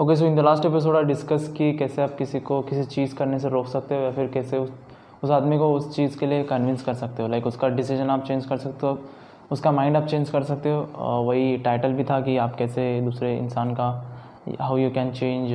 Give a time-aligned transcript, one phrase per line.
[0.00, 3.14] Okay so in the last episode I discuss कि कैसे आप किसी को किसी चीज़
[3.14, 4.70] करने से रोक सकते हो या फिर कैसे उस
[5.24, 8.10] उस आदमी को उस चीज़ के लिए कन्विंस कर सकते हो। लाइक like उसका डिसीज़न
[8.10, 8.98] आप चेंज कर सकते हो
[9.52, 10.80] उसका माइंड आप चेंज कर सकते हो।
[11.22, 13.88] वही टाइटल भी था कि आप कैसे दूसरे इंसान का
[14.60, 15.52] how you can change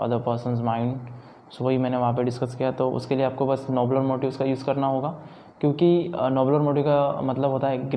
[0.00, 0.96] other persons mind
[1.50, 4.44] so वही मैंने वहाँ पे डिस्कस किया तो उसके लिए आपको बस नोबलर मोटिव का
[4.44, 5.14] यूज़ करना होगा।
[5.60, 7.90] क्योंकि नोबलर uh, मोटिव का मतलब होता है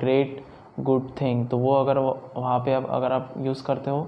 [0.00, 0.44] ग्रेट
[0.80, 4.06] गुड थिंग तो वो अगर वहाँ पे आप अगर आप यूज़ करते हो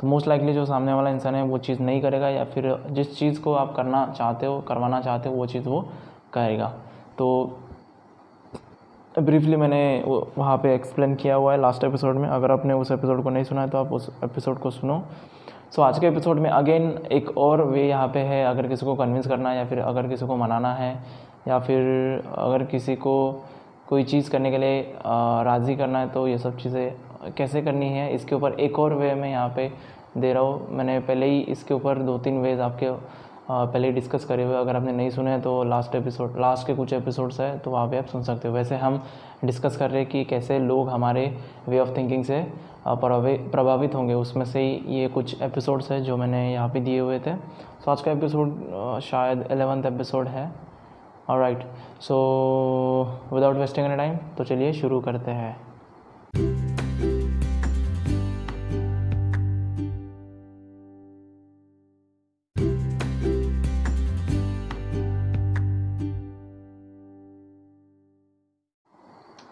[0.00, 3.18] तो मोस्ट लाइकली जो सामने वाला इंसान है वो चीज़ नहीं करेगा या फिर जिस
[3.18, 5.80] चीज़ को आप करना चाहते हो करवाना चाहते हो वो चीज़ वो
[6.32, 6.72] करेगा।
[7.18, 7.58] तो
[9.14, 10.02] ब्रीफली मैंने
[10.38, 13.44] वहाँ पे एक्सप्लेन किया हुआ है लास्ट एपिसोड में। अगर आपने उस एपिसोड को नहीं
[13.44, 15.02] सुना है तो आप उस एपिसोड को सुनो।
[15.70, 18.86] सो so, आज के एपिसोड में अगेन एक और वे यहाँ पे है अगर किसी
[18.86, 20.92] को कन्विंस करना है या फिर अगर किसी को मनाना है
[21.48, 23.14] या फिर अगर किसी को
[23.88, 24.82] कोई चीज़ करने के लिए
[25.44, 26.92] राज़ी करना है तो ये सब चीज़ें
[27.30, 29.70] कैसे करनी है, इसके ऊपर एक और वे में यहाँ पे
[30.16, 32.90] दे रहा हूँ। मैंने पहले ही इसके ऊपर दो तीन वेज आपके
[33.50, 36.92] पहले ही डिस्कस करे हुए अगर आपने नहीं सुने तो लास्ट एपिसोड लास्ट के कुछ
[36.92, 39.02] एपिसोड्स है तो वहाँ पे आप सुन सकते हो। वैसे हम
[39.44, 41.26] डिस्कस कर रहे हैं कि कैसे लोग हमारे
[41.68, 42.40] वे ऑफ़ थिंकिंग से
[42.86, 47.18] प्रभावित होंगे। उसमें से ही ये कुछ एपिसोड्स है जो मैंने यहाँ पे दिए हुए
[47.18, 50.50] थे। सो आज का एपिसोड शायद एलेवंथ एपिसोड है।
[51.28, 51.62] और right
[52.00, 52.16] so
[53.32, 56.73] without wasting any time तो चलिए शुरू करते हैं।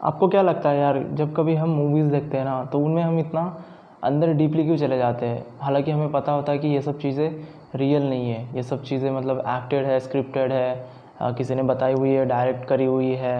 [0.02, 3.18] आपको क्या लगता है यार, जब कभी हम मूवीज़ देखते हैं ना तो उनमें हम
[3.18, 3.42] इतना
[4.04, 5.44] अंदर डीपली क्यों चले जाते हैं?
[5.60, 7.30] हालाँकि हमें पता होता है कि ये सब चीज़ें
[7.76, 12.10] रियल नहीं है। ये सब चीज़ें मतलब एक्टेड है स्क्रिप्टेड है किसी ने बताई हुई
[12.10, 13.36] है डायरेक्ट करी हुई है।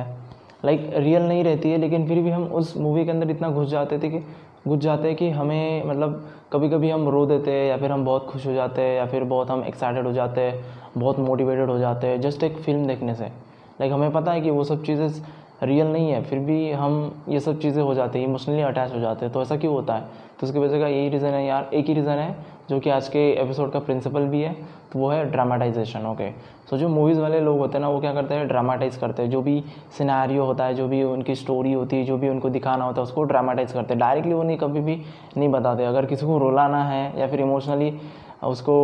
[0.64, 3.68] लाइक रियल नहीं रहती है, लेकिन फिर भी हम उस मूवी के अंदर इतना घुस
[3.68, 4.22] जाते थे कि,
[4.68, 8.04] घुस जाते हैं कि हमें मतलब कभी कभी हम रो देते हैं, या फिर हम
[8.04, 10.64] बहुत खुश हो जाते हैं, या फिर बहुत हम एक्साइटेड हो जाते हैं,
[10.98, 13.24] बहुत मोटिवेटेड हो जाते हैं जस्ट एक फ़िल्म देखने से।
[13.80, 15.08] लाइक हमें पता है कि वो सब चीज़ें
[15.62, 19.00] रियल नहीं है, फिर भी हम ये सब चीज़ें हो जाते हैं इमोशनली अटैच हो
[19.00, 20.00] जाते हैं तो ऐसा क्यों होता है?
[20.40, 22.36] तो उसकी वजह का यही रीज़न है यार, एक ही रीज़न है,
[22.70, 24.56] जो कि आज के एपिसोड का प्रिंसिपल भी है
[24.92, 26.30] तो वो है ड्रामाटाइजेशन ओके
[26.70, 28.46] सो जो मूवीज़ वाले लोग होते हैं ना, वो क्या करते हैं?
[28.48, 29.62] ड्रामाटाइज करते हैं। जो भी
[29.98, 33.02] सिनारियो होता है, जो भी उनकी स्टोरी होती है, जो भी उनको दिखाना होता है,
[33.02, 34.96] उसको ड्रामाटाइज करते हैं। डायरेक्टली वो नहीं, कभी भी
[35.36, 37.90] नहीं बताते। अगर किसी को रुलाना है, या फिर इमोशनली
[38.42, 38.74] उसको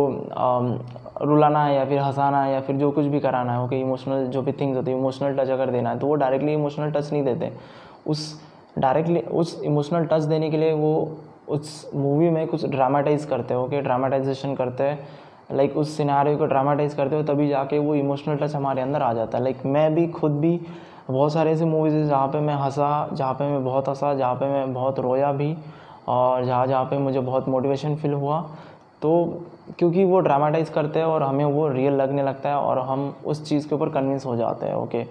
[1.21, 4.25] रुलाना है या फिर हंसाना है या फिर जो कुछ भी कराना है ओके इमोशनल
[4.27, 7.11] जो भी थिंग्स होती है इमोशनल टच अगर देना है तो वो डायरेक्टली इमोशनल टच
[7.11, 7.51] नहीं देते।
[8.07, 8.41] उस
[8.79, 11.17] डायरेक्टली उस इमोशनल टच देने के लिए वो
[11.49, 15.07] उस मूवी में कुछ ड्रामाटाइज करते हो ओके ड्रामाटाइजेशन करते हैं।
[15.51, 19.13] लाइक उस सिनारे को ड्रामाटाइज करते हो, तभी जाके वो इमोशनल टच हमारे अंदर आ
[19.13, 20.59] जाता है। लाइक मैं भी खुद भी
[21.09, 24.35] बहुत सारे ऐसे मूवीज़ हैं, जहाँ पे मैं हंसा, जहाँ पे मैं बहुत हंसा, जहाँ
[24.35, 25.55] पे मैं बहुत रोया भी,
[26.07, 28.39] और जहाँ जहाँ पे मुझे बहुत मोटिवेशन फील हुआ।
[29.01, 29.41] तो
[29.79, 33.49] क्योंकि वो ड्रामाटाइज करते हैं और हमें वो रियल लगने लगता है और हम उस
[33.49, 35.03] चीज़ के ऊपर कन्विंस हो जाते हैं ओके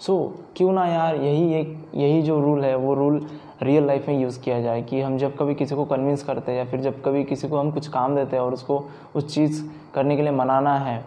[0.00, 3.26] सो क्यों ना यार यही एक यही जो रूल है वो रूल
[3.62, 6.58] रियल लाइफ में यूज़ किया जाए कि हम जब कभी किसी को कन्विंस करते हैं
[6.58, 9.64] या फिर जब कभी किसी को हम कुछ काम देते हैं और उसको उस चीज़
[9.94, 11.04] करने के लिए मनाना है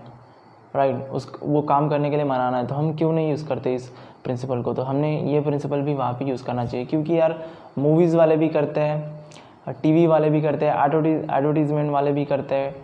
[0.75, 3.47] राइट right, उस वो काम करने के लिए मनाना है तो हम क्यों नहीं यूज़
[3.47, 3.87] करते इस
[4.23, 4.73] प्रिंसिपल को?
[4.73, 7.45] तो हमने ये प्रिंसिपल भी वहाँ पे यूज़ करना चाहिए क्योंकि यार
[7.77, 9.14] मूवीज़ वाले भी करते हैं
[9.67, 10.73] टीवी वाले भी करते हैं
[11.29, 12.75] एडवर्टीज़मेंट वाले भी करते हैं।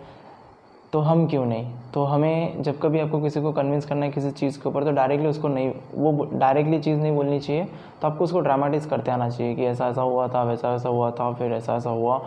[0.92, 1.66] तो हम क्यों नहीं?
[1.94, 4.92] तो हमें जब कभी आपको किसी को कन्विंस करना है किसी चीज़ के ऊपर तो
[4.92, 7.64] डायरेक्टली उसको नहीं, वो डायरेक्टली चीज़ नहीं बोलनी चाहिए।
[8.02, 11.10] तो आपको उसको ड्रामाटाइज करते आना चाहिए कि ऐसा ऐसा हुआ था, वैसा ऐसा हुआ
[11.10, 12.18] था, फिर ऐसा ऐसा हुआ।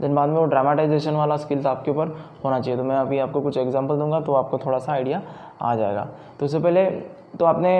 [0.00, 3.40] देन बाद में वो ड्रामाटाइजेशन वाला स्किल्स आपके ऊपर होना चाहिए। तो मैं अभी आपको
[3.40, 5.22] कुछ एग्ज़ाम्पल दूँगा तो आपको थोड़ा सा आइडिया
[5.62, 6.08] आ जाएगा।
[6.40, 6.84] तो उससे पहले
[7.38, 7.72] तो आपने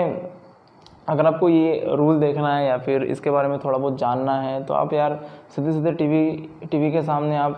[1.07, 4.63] अगर आपको ये रूल देखना है या फिर इसके बारे में थोड़ा बहुत जानना है
[4.63, 5.19] तो आप यार
[5.55, 6.25] सीधे सीधे टीवी
[6.71, 7.57] टीवी के सामने आप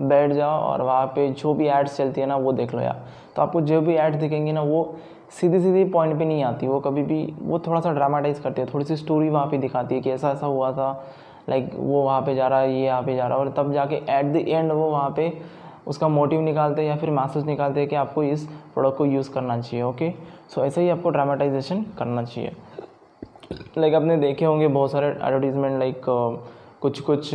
[0.00, 3.04] बैठ जाओ और वहाँ पे जो भी एड्स चलती है ना, वो देख लो यार।
[3.36, 4.96] तो आपको जो भी एड्स दिखेंगी ना, वो
[5.32, 8.66] सीधी सीधी पॉइंट पे नहीं आती। वो कभी भी, वो थोड़ा सा ड्रामाटाइज करती है।
[8.74, 10.90] थोड़ी सी स्टोरी वहाँ पे दिखाती है कि ऐसा ऐसा हुआ था
[11.48, 13.72] लाइक वो वहाँ पे जा रहा है, ये यहाँ पे जा रहा है और तब
[13.72, 15.28] जाके एट द एंड वो वहाँ पे
[15.86, 19.30] उसका मोटिव निकालते हैं या फिर मैसेज निकालते हैं कि आपको इस प्रोडक्ट को यूज़
[19.32, 20.10] करना चाहिए ओके
[20.54, 22.52] सो ऐसे ही आपको ड्रामेटाइजेशन करना चाहिए।
[23.78, 26.02] लाइक आपने देखे होंगे बहुत सारे एडवर्टीज़मेंट लाइक
[26.80, 27.30] कुछ कुछ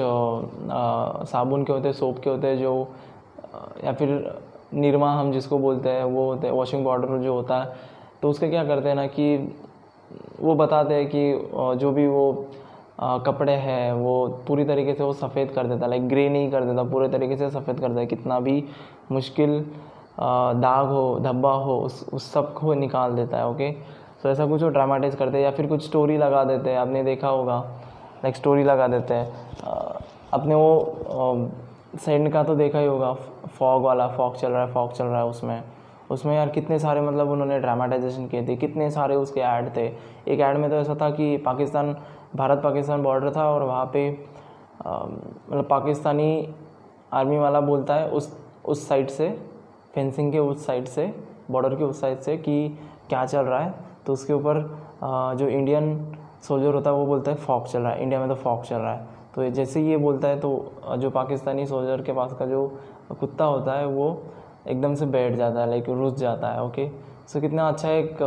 [1.29, 2.87] साबुन के होते हैं सोप के होते हैं, जो
[3.85, 4.09] या फिर
[4.73, 7.73] निरमा हम जिसको बोलते हैं, वो होते हैं वॉशिंग पाउडर जो होता है।
[8.21, 9.53] तो उसके क्या करते हैं ना कि
[10.39, 12.45] वो बताते हैं कि जो भी वो
[12.99, 16.83] कपड़े हैं, वो पूरी तरीके से वो सफ़ेद कर देता लाइक ग्रे नहीं कर देता,
[16.85, 18.63] पूरे तरीके से सफ़ेद कर देता, कितना भी
[19.11, 19.59] मुश्किल
[20.19, 23.71] दाग हो, धब्बा हो, उस उस सबको निकाल देता है ओके
[24.23, 27.03] तो ऐसा कुछ वो ड्रामाटाइज करते हैं या फिर कुछ स्टोरी लगा देते हैं, आपने
[27.03, 27.57] देखा होगा
[28.23, 29.27] लाइक स्टोरी लगा देते हैं।
[30.33, 31.49] अपने वो
[31.97, 33.13] सेंड का तो देखा ही होगा
[33.59, 35.61] फॉग वाला फॉग चल रहा है फॉग चल रहा है उसमें।
[36.11, 39.85] उसमें यार कितने सारे मतलब उन्होंने ड्रामाटाइजेशन किए थे, कितने सारे उसके ऐड थे।
[40.27, 41.95] एक ऐड में तो ऐसा था कि पाकिस्तान
[42.35, 44.09] भारत पाकिस्तान बॉर्डर था और वहाँ पे
[44.81, 46.53] मतलब पाकिस्तानी
[47.13, 48.31] आर्मी वाला बोलता है उस
[48.65, 49.29] उस साइड से
[49.95, 51.13] फेंसिंग के उस साइड से
[51.51, 52.77] बॉर्डर के उस साइड से कि
[53.09, 53.73] क्या चल रहा है।
[54.05, 54.59] तो उसके ऊपर
[55.39, 58.35] जो इंडियन सोल्जर होता है वो बोलता है फॉक चल रहा है। इंडिया में तो
[58.35, 60.51] फॉक चल रहा है। तो जैसे ये बोलता है तो
[60.97, 62.67] जो पाकिस्तानी सोल्जर के पास का जो
[63.19, 64.07] कुत्ता होता है वो
[64.67, 66.89] एकदम से बैठ जाता है लाइक रुस जाता है ओके
[67.27, 68.17] सो कितना अच्छा एक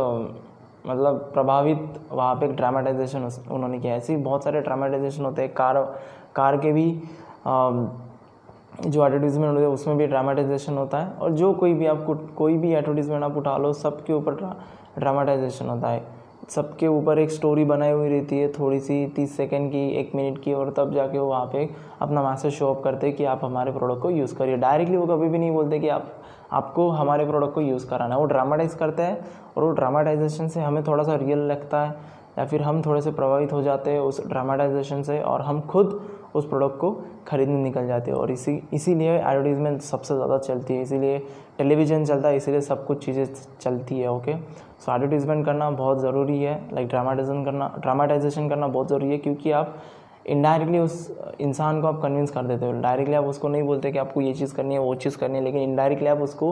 [0.85, 5.81] मतलब प्रभावित, वहाँ पे एक ड्रामेटाइजेशन उन्होंने किया ऐसे बहुत सारे ड्रामेटाइजेशन होते हैं। कार
[6.35, 6.91] कार के भी
[8.81, 12.05] जो एडवर्टीजमेंट होते हैं, उसमें भी ड्रामेटाइजेशन होता है। और जो कोई भी आप
[12.37, 14.35] कोई भी एडवर्टीजमेंट आप उठा लो सब के ऊपर
[14.99, 16.03] ड्रामेटाइजेशन होता है।
[16.49, 20.41] सबके ऊपर एक स्टोरी बनाई हुई रहती है थोड़ी सी तीस सेकेंड की, एक मिनट
[20.43, 21.69] की, और तब जाके वो वहाँ पे
[22.01, 25.05] अपना मैसेज शो अप करते हैं कि आप हमारे प्रोडक्ट को यूज़ करिए। डायरेक्टली वो
[25.07, 26.11] कभी भी नहीं बोलते कि आप,
[26.51, 29.21] आपको हमारे प्रोडक्ट को यूज़ कराना है। वो ड्रामाटाइज करता है,
[29.57, 31.95] और वो ड्रामाटाइजेशन से हमें थोड़ा सा रियल लगता है,
[32.39, 35.99] या फिर हम थोड़े से प्रभावित हो जाते हैं उस ड्रामाटाइजेशन से, और हम खुद
[36.35, 36.91] उस प्रोडक्ट को
[37.27, 41.17] खरीदने निकल जाते हैं। और इसी, इसीलिए एडवर्टीजमेंट सबसे ज़्यादा चलती है। इसीलिए
[41.57, 43.25] टेलीविज़न चलता है, इसीलिए सब कुछ चीज़ें
[43.61, 44.35] चलती है ओके
[44.79, 49.51] सो एडवर्टीजमेंट करना बहुत ज़रूरी है। लाइक ड्रामाटाइजेशन करना ड्रामाटाइजेशन करना बहुत ज़रूरी है, क्योंकि
[49.51, 49.75] आप
[50.25, 53.97] इनडायरेक्टली उस इंसान को आप कन्विंस कर देते हो। डायरेक्टली आप उसको नहीं बोलते कि
[53.97, 56.51] आपको ये चीज़ करनी है, वो चीज़ करनी है, लेकिन इनडायरेक्टली आप उसको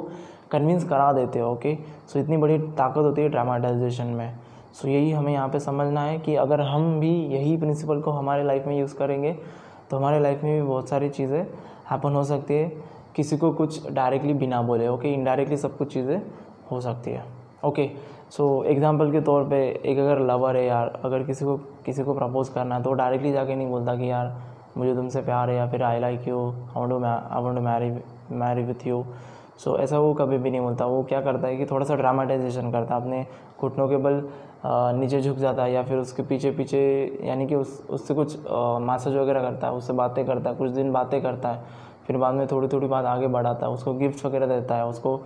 [0.51, 1.75] कन्विंस करा देते हो ओके
[2.07, 4.33] सो इतनी बड़ी ताकत होती है ड्रामाटाइजेशन में।
[4.73, 8.43] सो यही हमें यहाँ पे समझना है कि अगर हम भी यही प्रिंसिपल को हमारे
[8.43, 9.35] लाइफ में यूज़ करेंगे
[9.91, 11.41] तो हमारे लाइफ में भी बहुत सारी चीज़ें
[11.89, 12.71] हैपन हो सकती है।
[13.15, 16.21] किसी को कुछ डायरेक्टली बिना बोले ओके इनडायरेक्टली सब कुछ चीज़ें
[16.71, 17.23] हो सकती है।
[17.65, 17.89] ओके
[18.31, 22.13] सो एग्जांपल के तौर पे एक अगर लवर है यार, अगर किसी को किसी को
[22.13, 24.35] प्रपोज़ करना है तो डायरेक्टली जाके नहीं बोलता कि यार,
[24.77, 27.91] मुझे तुमसे प्यार है या फिर I like you I to I want to marry
[28.35, 29.03] marry with you
[29.57, 32.71] so ऐसा वो कभी भी नहीं बोलता। वो क्या करता है कि थोड़ा सा ड्रामाटाइजेशन
[32.71, 33.25] करता है अपने
[33.59, 34.21] घुटनों के बल
[34.65, 36.79] नीचे झुक जाता है या फिर उसके पीछे पीछे,
[37.23, 38.37] यानी कि उस, उससे कुछ
[38.81, 41.63] मैसेज वगैरह करता है, उससे बातें करता है, कुछ दिन बातें करता है,
[42.07, 45.17] फिर बाद में थोड़ी थोड़ी बात आगे बढ़ाता है, उसको गिफ्ट वगैरह देता है, उसको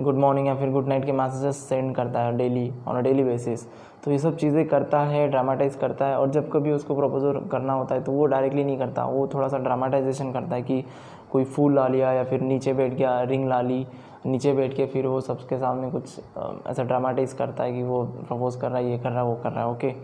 [0.00, 3.24] गुड मॉर्निंग या फिर गुड नाइट के मैसेजेस सेंड करता है daily on a daily
[3.24, 3.64] basis
[4.04, 7.72] तो ये सब चीज़ें करता है ड्रामाटाइज करता है, और जब कभी उसको प्रपोजल करना
[7.72, 10.84] होता है तो वो डायरेक्टली नहीं करता। वो थोड़ा सा ड्रामाटाइजेशन करता है कि
[11.32, 13.86] कोई फूल ला लिया या फिर नीचे बैठ गया रिंग ला ली,
[14.26, 16.18] नीचे बैठ के फिर वो सबके सामने कुछ
[16.66, 19.34] ऐसा ड्रामाटाइज करता है कि वो प्रपोज कर रहा है, ये कर रहा है, वो
[19.34, 19.94] कर रहा है ओके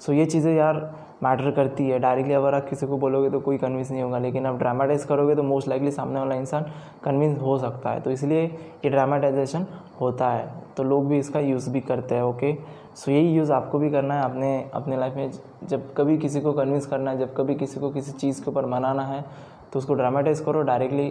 [0.00, 0.80] सो ये चीज़ें यार
[1.22, 4.46] मैटर करती है। डायरेक्टली अगर आप किसी को बोलोगे तो कोई कन्विंस नहीं होगा, लेकिन
[4.46, 6.70] आप ड्रामाटाइज करोगे तो मोस्ट लाइकली सामने वाला इंसान
[7.04, 9.66] कन्विंस हो सकता है। तो इसलिए ये ड्रामाटाइजेशन
[10.00, 12.56] होता है। तो लोग भी इसका यूज़ भी करते हैं ओके
[12.96, 15.30] सो यही यूज़ आपको भी करना है अपने अपने लाइफ में
[15.68, 18.66] जब कभी किसी को कन्विंस करना है, जब कभी किसी को किसी चीज़ के ऊपर
[18.66, 19.24] मनाना है
[19.72, 21.06] तो उसको ड्रामाटाइज करो डायरेक्टली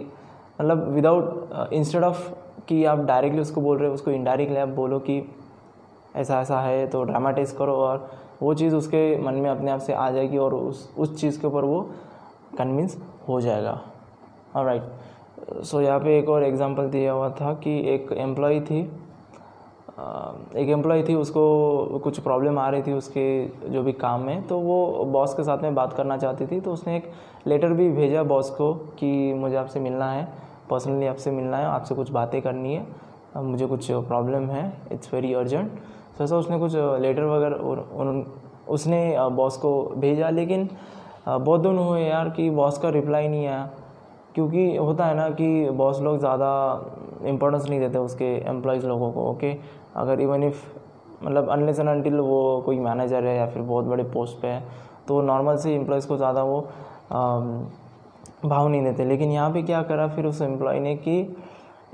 [0.60, 2.28] मतलब विदाउट इंस्टेड ऑफ़
[2.68, 5.22] कि आप डायरेक्टली उसको बोल रहे हो, उसको इनडायरेक्टली आप बोलो कि
[6.16, 8.08] ऐसा ऐसा है तो ड्रामाटाइज करो और
[8.44, 11.46] वो चीज़ उसके मन में अपने आप से आ जाएगी और उस उस चीज़ के
[11.46, 11.80] ऊपर वो
[12.58, 12.96] कन्विंस
[13.28, 13.80] हो जाएगा।
[14.56, 18.80] और राइट सो यहाँ पे एक और एग्जांपल दिया हुआ था कि एक एम्प्लॉय थी
[20.56, 23.24] एक एम्प्लॉय थी, उसको कुछ प्रॉब्लम आ रही थी उसके
[23.70, 26.72] जो भी काम में तो वो बॉस के साथ में बात करना चाहती थी तो
[26.72, 27.10] उसने एक
[27.46, 30.28] लेटर भी भेजा बॉस को कि मुझे आपसे मिलना है
[30.70, 32.86] पर्सनली आपसे मिलना है, आपसे कुछ बातें करनी है
[33.36, 35.72] मुझे कुछ प्रॉब्लम है इट्स वेरी अर्जेंट
[36.18, 38.24] तो ऐसा उसने कुछ लेटर वगैरह और
[38.68, 40.68] उसने बॉस को भेजा। लेकिन
[41.26, 43.70] बहुत दिन हुए यार कि बॉस का रिप्लाई नहीं आया।
[44.34, 46.50] क्योंकि होता है ना कि बॉस लोग ज़्यादा
[47.28, 49.52] इम्पोर्टेंस नहीं देते उसके एम्प्लॉयज़ लोगों को ओके
[49.96, 50.64] अगर इवन इफ़
[51.24, 54.62] मतलब अनलेस एंड अनटिल वो कोई मैनेजर है या फिर बहुत बड़े पोस्ट पे है
[55.08, 56.60] तो नॉर्मल से एम्प्लॉयज़ को ज़्यादा वो
[58.44, 61.22] भाव नहीं देते। लेकिन यहाँ पे क्या करा फिर उस एम्प्लॉय ने कि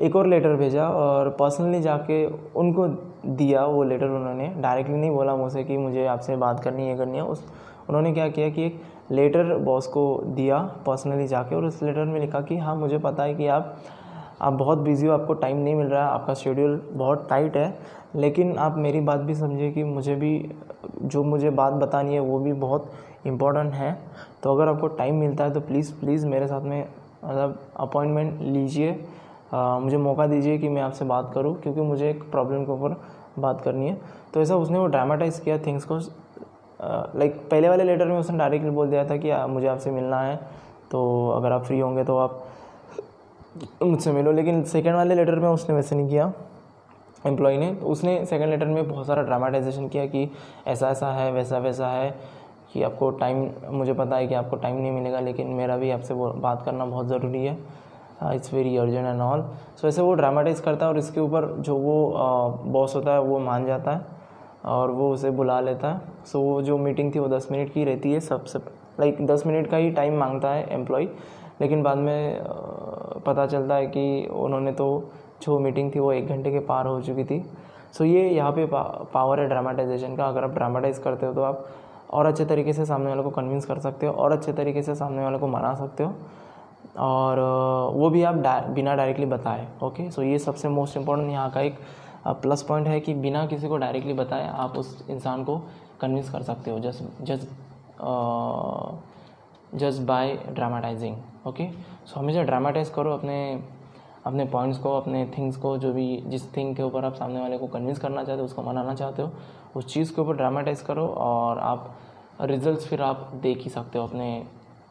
[0.00, 2.24] एक और लेटर भेजा और पर्सनली जाके
[2.56, 2.86] उनको
[3.26, 7.16] दिया वो लेटर उन्होंने। डायरेक्टली नहीं बोला मुझसे कि मुझे आपसे बात करनी है करनी
[7.16, 7.44] है। उस,
[7.88, 8.80] उन्होंने क्या किया कि एक
[9.10, 13.22] लेटर बॉस को दिया पर्सनली जाके और उस लेटर में लिखा कि हाँ मुझे पता
[13.22, 13.76] है कि आप
[14.40, 17.78] आप बहुत बिज़ी हो, आपको टाइम नहीं मिल रहा है आपका शेड्यूल बहुत टाइट है।
[18.16, 20.50] लेकिन आप मेरी बात भी समझिए कि मुझे भी,
[21.02, 22.90] जो मुझे बात बतानी है वो भी बहुत
[23.26, 23.92] इंपॉर्टेंट है।
[24.42, 26.80] तो अगर आपको टाइम मिलता है तो प्लीज़ प्लीज़ मेरे साथ में
[27.24, 28.92] मतलब अपॉइंटमेंट लीजिए।
[29.52, 32.96] मुझे मौका दीजिए कि मैं आपसे बात करूँ क्योंकि मुझे एक प्रॉब्लम के ऊपर
[33.38, 34.00] बात करनी है।
[34.34, 35.98] तो ऐसा उसने वो ड्रामाटाइज़ किया थिंग्स को
[37.18, 40.20] लाइक पहले वाले लेटर में उसने डायरेक्टली बोल दिया था कि आ, मुझे आपसे मिलना
[40.20, 40.36] है
[40.90, 42.42] तो अगर आप फ्री होंगे तो आप
[43.82, 46.32] मुझसे मिलो। लेकिन सेकेंड वाले लेटर में उसने वैसे नहीं किया
[47.26, 50.28] एम्प्लॉय ने। तो उसने सेकेंड लेटर में बहुत सारा ड्रामाटाइजेशन किया कि
[50.66, 52.10] ऐसा ऐसा है वैसा वैसा है
[52.72, 56.14] कि आपको टाइम मुझे पता है कि आपको टाइम नहीं मिलेगा लेकिन मेरा भी आपसे
[56.14, 57.56] बात करना बहुत ज़रूरी है।
[58.22, 59.44] It's very urgent and all
[59.80, 63.38] so ऐसे वो ड्रामाटाइज करता है और इसके ऊपर जो वो बॉस होता है वो
[63.38, 64.18] मान जाता है
[64.66, 67.72] और वो उसे बुला लेता है। सो so, वो जो मीटिंग थी वो दस मिनट
[67.72, 68.58] की रहती है सबसे
[69.00, 71.08] लाइक दस मिनट का ही टाइम माँगता है एम्प्लॉय
[71.60, 72.40] लेकिन बाद में
[73.26, 74.88] पता चलता है कि उन्होंने तो
[75.42, 77.40] जो मीटिंग थी वो एक घंटे के पार हो चुकी थी।
[77.92, 78.82] सो so, ये यहाँ पे पा,
[79.14, 81.64] पावर है ड्रामाटाइजेशन का। अगर आप ड्रामाटाइज करते हो तो आप
[82.10, 84.94] और अच्छे तरीके से सामने वाले को कन्विंस कर सकते हो और अच्छे तरीके से
[84.94, 86.14] सामने वाले को मना सकते हो।
[86.98, 87.38] और
[87.94, 91.60] वो भी आप डा, बिना डायरेक्टली बताए ओके सो ये सबसे मोस्ट इंपॉर्टेंट यहाँ का
[91.60, 91.78] एक
[92.42, 95.56] प्लस पॉइंट है कि बिना किसी को डायरेक्टली बताए आप उस इंसान को
[96.00, 97.48] कन्विंस कर सकते हो just just
[99.74, 101.16] just by dramatising
[101.46, 101.68] okay
[102.06, 103.40] so हमेशा ड्रामाटाइज करो अपने
[104.26, 107.58] अपने पॉइंट्स को अपने थिंग्स को जो भी जिस थिंग के ऊपर आप सामने वाले
[107.58, 109.30] को कन्विंस करना चाहते हो उसको मनाना चाहते हो
[109.76, 111.90] उस चीज़ के ऊपर ड्रामाटाइज करो और आप
[112.40, 114.26] रिजल्ट्स फिर आप देख ही सकते हो अपने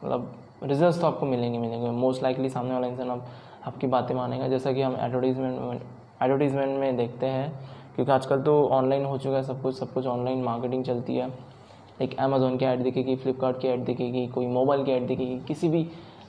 [0.03, 0.31] मतलब
[0.63, 3.27] रिजल्ट्स तो आपको मिलेंगे मिलेंगे। मोस्ट लाइकली सामने वाला इंसान आप
[3.67, 5.81] आपकी बातें मानेगा। जैसा कि हम एडवर्टीजमेंट
[6.21, 7.51] एडवर्टीजमेंट में देखते हैं,
[7.95, 11.27] क्योंकि आजकल तो ऑनलाइन हो चुका है सब कुछ सब कुछ ऑनलाइन मार्केटिंग चलती है।
[11.27, 15.69] लाइक अमेज़ोन की ऐड दिखेगी फ्लिपकार्ट की ऐड दिखेगी, कोई मोबाइल की ऐड दिखेगी, किसी
[15.69, 15.81] भी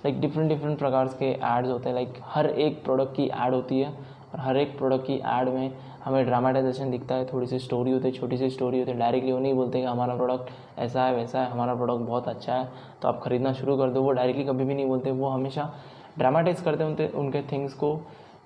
[0.04, 3.80] लाइक डिफरेंट डिफरेंट प्रकार के एड्स होते हैं। लाइक हर एक प्रोडक्ट की ऐड होती
[3.80, 5.72] है और हर एक प्रोडक्ट की ऐड में
[6.04, 9.32] हमें ड्रामाटाइजेशन दिखता है, थोड़ी सी स्टोरी होती है, छोटी सी स्टोरी होती है डायरेक्टली
[9.32, 12.68] वो नहीं बोलते कि हमारा प्रोडक्ट ऐसा है, वैसा है, हमारा प्रोडक्ट बहुत अच्छा है
[13.02, 15.72] तो आप ख़रीदना शुरू कर दो। वो डायरेक्टली कभी भी नहीं बोलते, वो हमेशा
[16.18, 17.94] ड्रामाटाइज करते उनके उनके थिंग्स को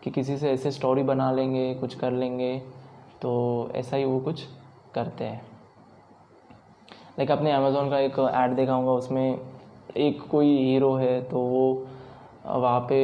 [0.03, 2.59] कि किसी से ऐसे स्टोरी बना लेंगे, कुछ कर लेंगे
[3.23, 4.45] तो ऐसा ही वो कुछ
[4.95, 5.43] करते हैं।
[7.19, 9.39] लाइक अपने अमेज़ोन का एक ऐड देखा होगा, उसमें
[9.97, 11.87] एक कोई हीरो है तो वो
[12.47, 12.99] वहाँ पे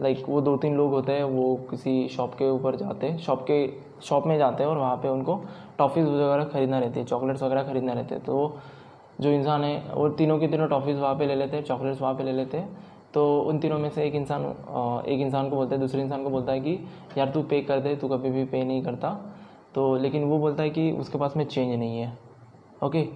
[0.00, 3.42] लाइक वो दो तीन लोग होते हैं, वो किसी शॉप के ऊपर जाते हैं शॉप
[3.42, 3.66] के
[4.02, 5.40] शॉप में जाते हैं और वहाँ पे उनको
[5.78, 8.58] टॉफ़ीज़ वगैरह ख़रीदना रहती है चॉकलेट्स वगैरह ख़रीदना रहते हैं। तो
[9.20, 12.14] जो इंसान है, वो तीनों के तीनों टॉफ़ीज़ वहाँ पे ले लेते हैं चॉकलेट्स वहाँ
[12.14, 12.76] पे ले लेते हैं।
[13.14, 14.44] तो उन तीनों में से एक इंसान
[15.08, 16.78] एक इंसान को बोलता है, दूसरे इंसान को बोलता है कि,
[17.18, 19.10] यार, तू पे कर दे, तू कभी भी पे नहीं करता।
[19.74, 22.18] तो लेकिन वो बोलता है कि, उसके पास में चेंज नहीं है।
[22.84, 23.06] ओके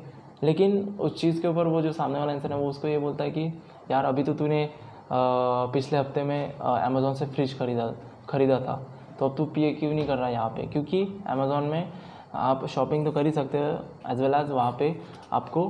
[0.42, 3.24] लेकिन उस चीज़ के ऊपर वो जो सामने वाला इंसान है, वो उसको ये बोलता
[3.24, 3.44] है कि,
[3.90, 4.68] यार, अभी तो तूने
[5.12, 7.92] पिछले हफ़्ते में अमेज़ोन से फ्रिज खरीदा
[8.28, 8.80] खरीदा था।
[9.18, 10.66] तो अब तू पी क्यों नहीं कर रहा यहाँ पे?
[10.66, 11.92] क्योंकि अमेज़ोन में
[12.34, 13.72] आप शॉपिंग तो कर ही सकते हो
[14.10, 14.94] एज वेल एज़ वहाँ पे
[15.32, 15.66] आपको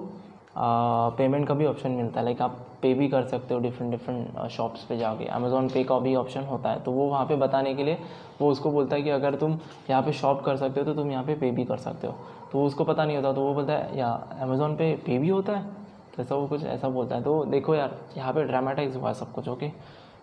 [1.19, 4.49] पेमेंट का भी ऑप्शन मिलता है। लाइक आप पे भी कर सकते हो डिफरेंट डिफरेंट
[4.51, 7.75] शॉप्स पे जाके। अमेज़ोन पे का भी ऑप्शन होता है। तो वो वहाँ पे बताने
[7.75, 7.99] के लिए
[8.41, 9.59] वो उसको बोलता है कि अगर तुम
[9.91, 12.15] यहाँ पे शॉप कर सकते हो तो तुम यहाँ पे पे भी कर सकते हो।
[12.53, 14.09] तो उसको पता नहीं होता। तो वो बोलता है, या
[14.41, 15.82] अमेज़ोन पे पे भी होता है?
[16.17, 19.33] तो ऐसा वो कुछ ऐसा बोलता है। तो देखो यार, यहाँ पे ड्रामेटाइज हुआ सब
[19.33, 19.69] कुछ ओके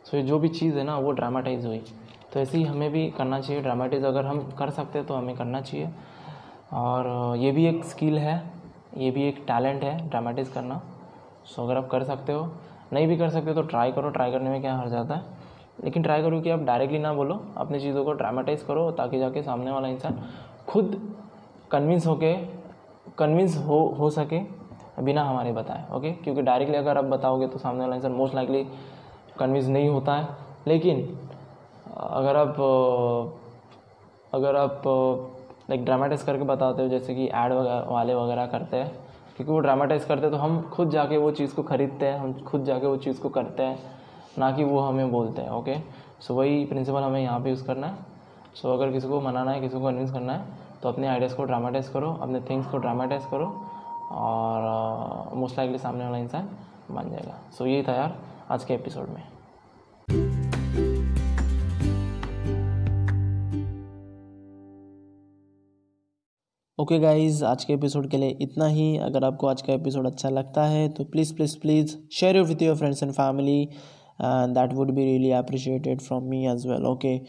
[0.06, 1.82] सो ये जो भी चीज़ है ना, वो ड्रामेटाइज हुई।
[2.34, 5.36] तो ऐसे ही हमें भी करना चाहिए ड्रामेटाइज अगर हम कर सकते हैं तो हमें
[5.36, 5.90] करना चाहिए।
[6.74, 8.52] और ये भी एक स्किल है,
[8.98, 10.82] ये भी एक टैलेंट है ड्रामेटाइज करना।
[11.46, 12.52] सो अगर आप कर सकते हो,
[12.94, 15.38] नहीं भी कर सकते तो ट्राई करो। ट्राई करने में क्या हर जाता है?
[15.84, 19.42] लेकिन ट्राई करो कि आप डायरेक्टली ना बोलो। अपनी चीज़ों को ड्रामेटाइज करो, ताकि जाके
[19.44, 20.24] सामने वाला इंसान
[20.68, 21.16] खुद
[21.72, 22.34] कन्विंस होके
[23.18, 24.40] कन्विंस हो हो सके।
[25.02, 28.64] बिना हमारे बताए ओके क्योंकि डायरेक्टली अगर आप बताओगे तो सामने वाला इंसान मोस्ट लाइकली
[29.40, 30.28] कन्विंस नहीं होता है।
[30.68, 31.18] लेकिन,
[31.90, 32.56] अगर आप
[34.34, 34.82] अगर आप
[35.70, 37.54] लाइक ड्रामेटाइज करके बताते हो, जैसे कि ऐड
[37.88, 38.92] वाले वगैरह करते हैं,
[39.38, 42.34] क्योंकि वो ड्रामेटाइज करते हैं तो हम खुद जाके वो चीज़ को ख़रीदते हैं, हम
[42.44, 43.80] खुद जाके वो चीज़ को करते हैं,
[44.40, 45.76] ना कि वो हमें बोलते हैं ओके
[46.20, 48.08] सो वही प्रिंसिपल हमें यहाँ पे यूज़ करना है।
[48.56, 51.44] सो अगर किसी को मनाना है, किसी को कन्विंस करना है तो अपने आइडियाज़ को
[51.44, 53.46] ड्रामेटाइज करो, अपने थिंग्स को ड्रामेटाइज करो
[54.12, 56.50] और मोस्ट लाइकली सामने वाला इंसान
[56.92, 58.18] मान जाएगा। सो यही था यार
[58.52, 59.24] आज के एपिसोड में।
[66.80, 70.08] ओके okay गाइज़ आज के एपिसोड के लिए इतना ही। अगर आपको आज का एपिसोड
[70.08, 74.54] अच्छा लगता है तो please please please share your with your friends and family and
[74.56, 77.20] that would be really appreciated from me as well okay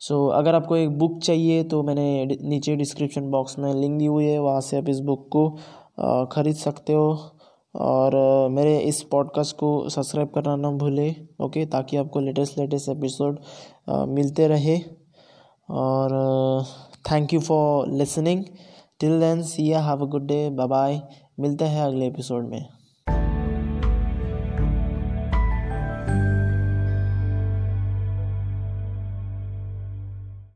[0.00, 4.24] so अगर आपको एक बुक चाहिए तो मैंने नीचे डिस्क्रिप्शन बॉक्स में लिंक दी हुई
[4.24, 5.48] है, वहाँ से आप इस बुक को
[6.32, 7.34] ख़रीद सकते हो।
[7.74, 8.14] और
[8.50, 11.08] मेरे इस पॉडकास्ट को सब्सक्राइब करना ना भूले
[11.42, 13.38] ओके ताकि आपको लेटेस्ट लेटेस्ट एपिसोड
[14.08, 14.78] मिलते रहे।
[15.70, 16.64] और
[17.10, 18.44] thank you for listening
[19.00, 21.00] till then see have a good day bye bye
[21.40, 22.77] मिलते हैं अगले एपिसोड में।